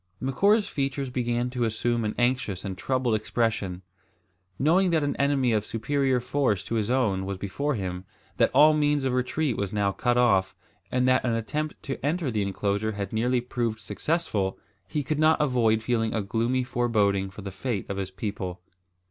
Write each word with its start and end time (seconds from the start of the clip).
Macora's 0.19 0.67
features 0.67 1.11
began 1.11 1.51
to 1.51 1.63
assume 1.63 2.03
an 2.03 2.15
anxious 2.17 2.65
and 2.65 2.75
troubled 2.75 3.13
expression. 3.13 3.83
Knowing 4.57 4.89
that 4.89 5.03
an 5.03 5.15
enemy 5.17 5.51
of 5.51 5.63
superior 5.63 6.19
force 6.19 6.63
to 6.63 6.73
his 6.73 6.89
own 6.89 7.23
was 7.23 7.37
before 7.37 7.75
him, 7.75 8.05
that 8.37 8.49
all 8.51 8.73
means 8.73 9.05
of 9.05 9.13
retreat 9.13 9.57
was 9.57 9.71
now 9.71 9.91
cut 9.91 10.17
off, 10.17 10.55
and 10.91 11.07
that 11.07 11.23
an 11.23 11.35
attempt 11.35 11.83
to 11.83 12.03
enter 12.03 12.31
the 12.31 12.41
enclosure 12.41 12.93
had 12.93 13.13
nearly 13.13 13.41
proved 13.41 13.77
successful, 13.77 14.57
he 14.87 15.03
could 15.03 15.19
not 15.19 15.39
avoid 15.39 15.83
feeling 15.83 16.15
a 16.15 16.23
gloomy 16.23 16.63
foreboding 16.63 17.29
for 17.29 17.43
the 17.43 17.51
fate 17.51 17.87
of 17.87 17.97
his 17.97 18.09
people. 18.09 18.59